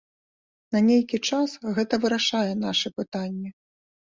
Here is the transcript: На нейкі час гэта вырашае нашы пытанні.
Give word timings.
На 0.75 0.79
нейкі 0.87 1.19
час 1.29 1.53
гэта 1.75 1.93
вырашае 2.07 2.45
нашы 2.65 2.87
пытанні. 2.99 3.49